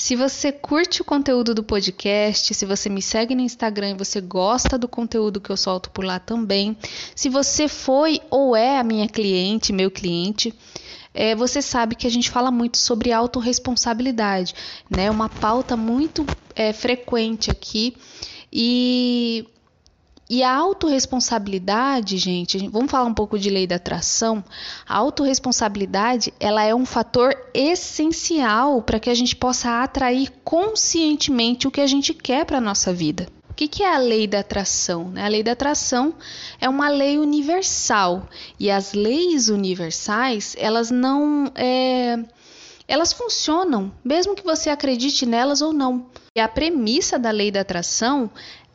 [0.00, 4.18] Se você curte o conteúdo do podcast, se você me segue no Instagram e você
[4.18, 6.74] gosta do conteúdo que eu solto por lá também,
[7.14, 10.54] se você foi ou é a minha cliente, meu cliente,
[11.12, 14.54] é, você sabe que a gente fala muito sobre autorresponsabilidade,
[14.88, 15.10] né?
[15.10, 16.24] Uma pauta muito
[16.56, 17.94] é, frequente aqui.
[18.50, 19.46] E
[20.30, 24.44] e a autorresponsabilidade, gente, vamos falar um pouco de lei da atração.
[24.88, 31.70] A autorresponsabilidade, ela é um fator essencial para que a gente possa atrair conscientemente o
[31.70, 33.26] que a gente quer para a nossa vida.
[33.50, 35.12] O que, que é a lei da atração?
[35.16, 36.14] A lei da atração
[36.60, 41.50] é uma lei universal e as leis universais, elas não.
[41.56, 42.24] É,
[42.86, 46.06] elas funcionam, mesmo que você acredite nelas ou não.
[46.36, 48.30] E a premissa da lei da atração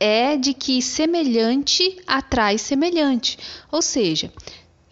[0.00, 3.38] é de que semelhante atrai semelhante.
[3.70, 4.32] Ou seja,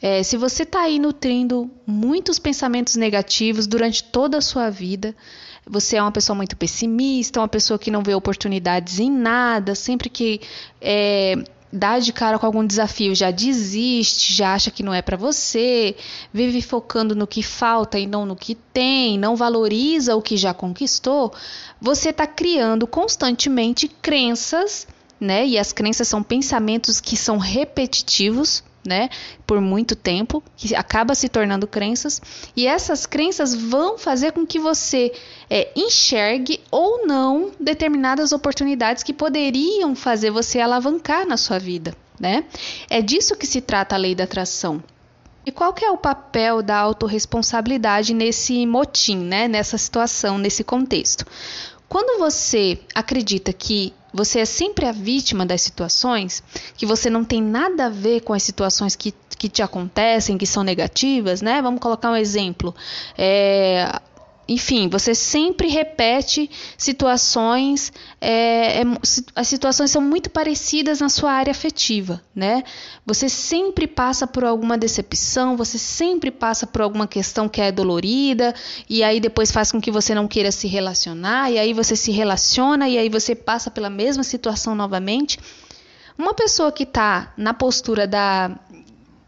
[0.00, 5.16] é, se você está aí nutrindo muitos pensamentos negativos durante toda a sua vida,
[5.66, 10.08] você é uma pessoa muito pessimista, uma pessoa que não vê oportunidades em nada, sempre
[10.08, 10.40] que
[10.80, 11.36] é,
[11.72, 15.96] dá de cara com algum desafio já desiste, já acha que não é para você,
[16.32, 20.54] vive focando no que falta e não no que tem, não valoriza o que já
[20.54, 21.32] conquistou,
[21.80, 24.86] você está criando constantemente crenças
[25.20, 25.46] né?
[25.46, 29.10] E as crenças são pensamentos que são repetitivos, né?
[29.46, 32.20] Por muito tempo, que acaba se tornando crenças,
[32.56, 35.12] e essas crenças vão fazer com que você
[35.50, 42.44] é, enxergue ou não determinadas oportunidades que poderiam fazer você alavancar na sua vida, né?
[42.88, 44.82] É disso que se trata a lei da atração.
[45.44, 49.48] E qual que é o papel da autorresponsabilidade nesse motim, né?
[49.48, 51.24] Nessa situação, nesse contexto?
[51.88, 56.42] Quando você acredita que você é sempre a vítima das situações,
[56.76, 60.46] que você não tem nada a ver com as situações que, que te acontecem, que
[60.46, 61.60] são negativas, né?
[61.62, 62.74] Vamos colocar um exemplo.
[63.16, 64.00] É,
[64.48, 68.82] enfim, você sempre repete situações, é, é,
[69.36, 72.64] as situações são muito parecidas na sua área afetiva, né?
[73.04, 78.54] Você sempre passa por alguma decepção, você sempre passa por alguma questão que é dolorida,
[78.88, 82.10] e aí depois faz com que você não queira se relacionar, e aí você se
[82.10, 85.38] relaciona, e aí você passa pela mesma situação novamente.
[86.16, 88.58] Uma pessoa que está na postura da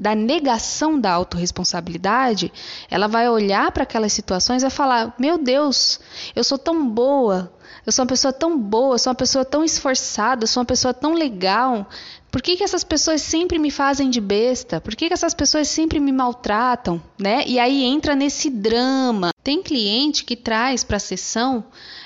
[0.01, 2.51] da negação da autorresponsabilidade,
[2.91, 6.01] ela vai olhar para aquelas situações e vai falar: Meu Deus,
[6.35, 7.53] eu sou tão boa,
[7.85, 11.13] eu sou uma pessoa tão boa, sou uma pessoa tão esforçada, sou uma pessoa tão
[11.13, 11.87] legal.
[12.31, 14.81] Por que, que essas pessoas sempre me fazem de besta?
[14.81, 17.03] Por que, que essas pessoas sempre me maltratam?
[17.19, 17.43] Né?
[17.47, 19.33] E aí entra nesse drama.
[19.43, 21.65] Tem cliente que traz para a sessão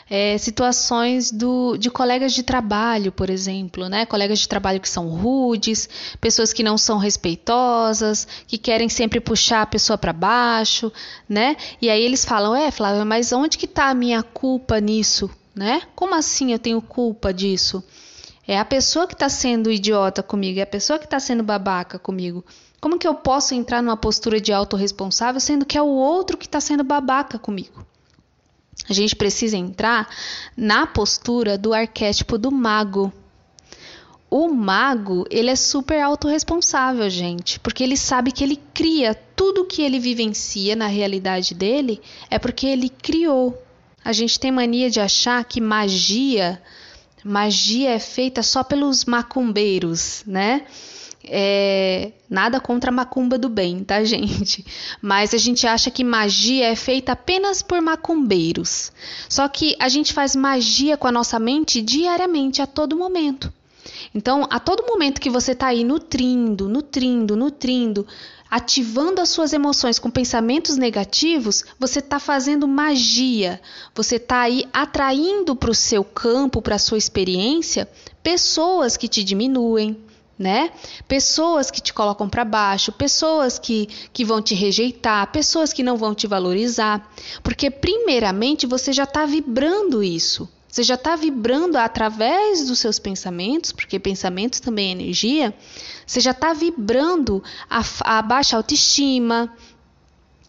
[0.08, 4.04] é, situações do, de colegas de trabalho, por exemplo, né?
[4.04, 5.88] Colegas de trabalho que são rudes,
[6.20, 10.92] pessoas que não são respeitosas, que querem sempre puxar a pessoa para baixo,
[11.28, 11.56] né?
[11.80, 15.82] E aí eles falam, é, Flávia, mas onde que está a minha culpa nisso, né?
[15.94, 17.82] Como assim eu tenho culpa disso?
[18.46, 21.98] É a pessoa que está sendo idiota comigo, é a pessoa que está sendo babaca
[21.98, 22.44] comigo.
[22.78, 26.44] Como que eu posso entrar numa postura de autorresponsável sendo que é o outro que
[26.44, 27.86] está sendo babaca comigo?
[28.88, 30.08] A gente precisa entrar
[30.56, 33.12] na postura do arquétipo do mago.
[34.30, 39.80] O mago, ele é super autorresponsável, gente, porque ele sabe que ele cria tudo que
[39.80, 43.56] ele vivencia na realidade dele é porque ele criou.
[44.04, 46.60] A gente tem mania de achar que magia,
[47.24, 50.66] magia é feita só pelos macumbeiros, né?
[51.26, 54.64] É, nada contra a macumba do bem, tá, gente?
[55.00, 58.92] Mas a gente acha que magia é feita apenas por macumbeiros.
[59.28, 63.52] Só que a gente faz magia com a nossa mente diariamente, a todo momento.
[64.14, 68.06] Então, a todo momento que você está aí nutrindo, nutrindo, nutrindo,
[68.50, 73.60] ativando as suas emoções com pensamentos negativos, você está fazendo magia.
[73.94, 77.88] Você está aí atraindo para o seu campo, para a sua experiência,
[78.22, 79.96] pessoas que te diminuem,
[80.38, 80.70] né?
[81.06, 85.96] Pessoas que te colocam para baixo, pessoas que, que vão te rejeitar, pessoas que não
[85.96, 87.08] vão te valorizar,
[87.42, 90.48] porque primeiramente você já está vibrando isso.
[90.68, 95.54] Você já está vibrando através dos seus pensamentos, porque pensamentos também é energia.
[96.04, 99.54] Você já está vibrando a, a, baixa autoestima,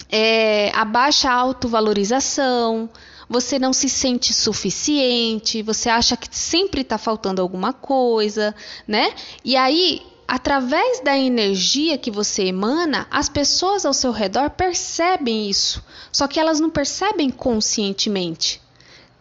[0.10, 2.90] é, a baixa autovalorização,
[3.30, 8.56] você não se sente suficiente, você acha que sempre está faltando alguma coisa,
[8.88, 9.13] né?
[9.44, 15.83] E aí, através da energia que você emana, as pessoas ao seu redor percebem isso,
[16.12, 18.62] só que elas não percebem conscientemente.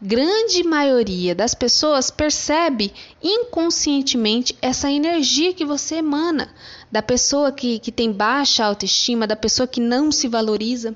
[0.02, 2.92] Grande maioria das pessoas percebe
[3.22, 6.52] inconscientemente essa energia que você emana,
[6.92, 10.94] da pessoa que, que tem baixa autoestima, da pessoa que não se valoriza.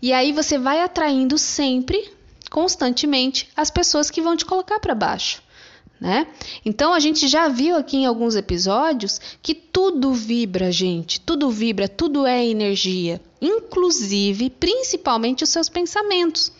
[0.00, 2.12] E aí você vai atraindo sempre
[2.54, 5.42] constantemente as pessoas que vão te colocar para baixo.
[6.00, 6.24] Né?
[6.64, 11.88] Então a gente já viu aqui em alguns episódios que tudo vibra, gente, tudo vibra,
[11.88, 16.52] tudo é energia, inclusive, principalmente os seus pensamentos.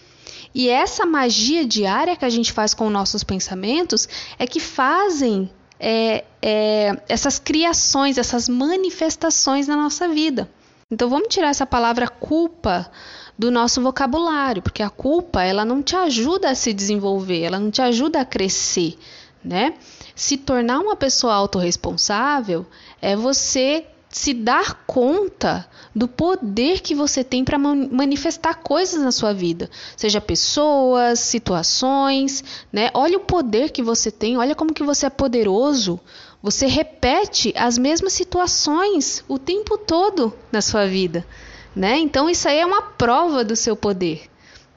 [0.52, 5.48] E essa magia diária que a gente faz com nossos pensamentos é que fazem
[5.78, 10.50] é, é, essas criações, essas manifestações na nossa vida.
[10.90, 12.90] Então vamos tirar essa palavra culpa
[13.38, 17.70] do nosso vocabulário, porque a culpa ela não te ajuda a se desenvolver, ela não
[17.70, 18.96] te ajuda a crescer,
[19.44, 19.74] né?
[20.14, 22.64] Se tornar uma pessoa autorresponsável
[23.02, 29.34] é você se dar conta do poder que você tem para manifestar coisas na sua
[29.34, 32.90] vida, seja pessoas, situações, né?
[32.94, 35.98] Olha o poder que você tem, olha como que você é poderoso.
[36.40, 41.26] Você repete as mesmas situações o tempo todo na sua vida,
[41.74, 41.98] né?
[41.98, 44.22] Então isso aí é uma prova do seu poder,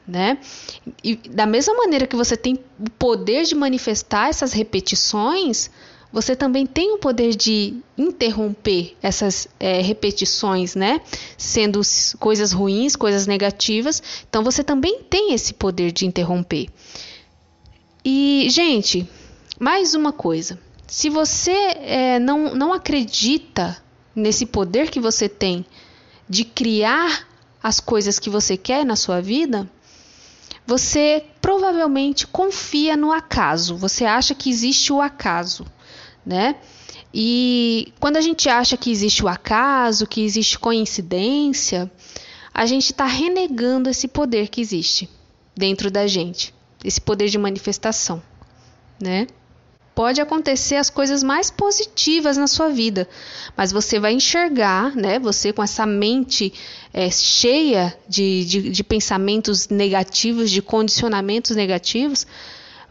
[0.08, 0.38] né?
[1.04, 5.70] E da mesma maneira que você tem o poder de manifestar essas repetições,
[6.12, 11.02] você também tem o poder de interromper essas é, repetições, né?
[11.38, 11.82] Sendo
[12.20, 14.02] coisas ruins, coisas negativas.
[14.28, 16.68] Então você também tem esse poder de interromper.
[18.04, 19.08] E, gente,
[19.60, 20.58] mais uma coisa.
[20.88, 23.78] Se você é, não, não acredita
[24.16, 25.66] nesse poder que você tem
[26.30, 27.28] de criar
[27.62, 29.70] as coisas que você quer na sua vida,
[30.66, 33.76] você provavelmente confia no acaso.
[33.78, 35.66] Você acha que existe o acaso
[36.28, 36.58] né?
[37.14, 41.90] E quando a gente acha que existe o acaso, que existe coincidência,
[42.54, 45.10] a gente está renegando esse poder que existe
[45.56, 46.54] dentro da gente,
[46.84, 48.22] esse poder de manifestação,
[49.02, 49.26] né?
[49.98, 53.10] Pode acontecer as coisas mais positivas na sua vida,
[53.58, 55.18] mas você vai enxergar, né?
[55.18, 56.54] Você com essa mente
[56.94, 62.28] é, cheia de, de, de pensamentos negativos, de condicionamentos negativos,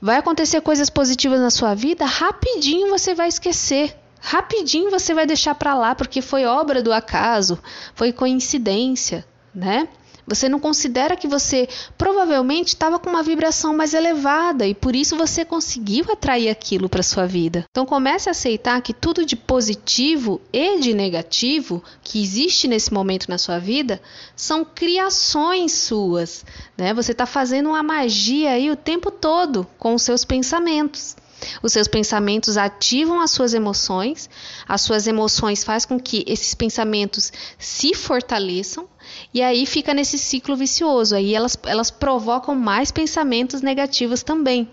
[0.00, 3.97] Vai acontecer coisas positivas na sua vida, rapidinho você vai esquecer.
[4.20, 7.59] Rapidinho você vai deixar para lá porque foi obra do acaso,
[7.94, 9.25] foi coincidência,
[9.55, 9.88] né?
[10.26, 15.17] Você não considera que você provavelmente estava com uma vibração mais elevada e por isso
[15.17, 17.64] você conseguiu atrair aquilo para sua vida.
[17.70, 23.28] Então comece a aceitar que tudo de positivo e de negativo que existe nesse momento
[23.28, 24.00] na sua vida
[24.34, 26.44] são criações suas,
[26.76, 26.93] né?
[26.93, 31.17] Você está fazendo uma magia aí o tempo todo com os seus pensamentos.
[31.62, 34.29] Os seus pensamentos ativam as suas emoções,
[34.67, 38.88] as suas emoções fazem com que esses pensamentos se fortaleçam
[39.33, 41.15] e aí fica nesse ciclo vicioso.
[41.15, 44.69] Aí elas, elas provocam mais pensamentos negativos também.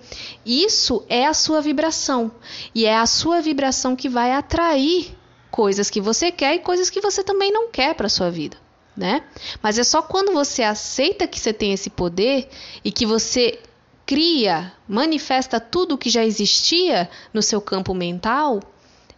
[0.46, 2.32] Isso é a sua vibração.
[2.74, 5.16] E é a sua vibração que vai atrair
[5.52, 8.58] coisas que você quer e coisas que você também não quer para sua vida.
[8.96, 9.24] Né?
[9.62, 12.48] Mas é só quando você aceita que você tem esse poder
[12.84, 13.60] e que você
[14.06, 18.60] cria, manifesta tudo o que já existia no seu campo mental,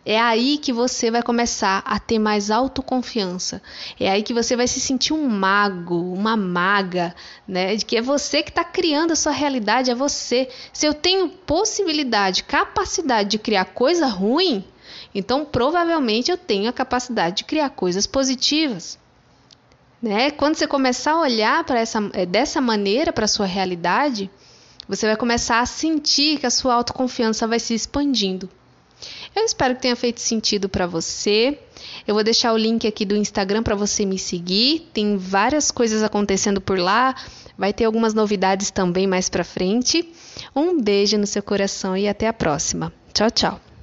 [0.06, 3.60] é aí que você vai começar a ter mais autoconfiança.
[4.00, 7.16] É aí que você vai se sentir um mago, uma maga,
[7.48, 7.76] né?
[7.76, 10.48] De que é você que está criando a sua realidade, é você.
[10.72, 14.64] Se eu tenho possibilidade, capacidade de criar coisa ruim,
[15.14, 19.00] então provavelmente eu tenho a capacidade de criar coisas positivas.
[20.00, 20.30] Né?
[20.30, 24.30] Quando você começar a olhar para essa é, dessa maneira para a sua realidade,
[24.88, 28.50] você vai começar a sentir que a sua autoconfiança vai se expandindo.
[29.36, 31.60] Eu espero que tenha feito sentido para você.
[32.08, 34.90] Eu vou deixar o link aqui do Instagram para você me seguir.
[34.94, 37.16] Tem várias coisas acontecendo por lá.
[37.58, 40.10] Vai ter algumas novidades também mais para frente.
[40.56, 42.92] Um beijo no seu coração e até a próxima.
[43.14, 43.75] Tchau, tchau.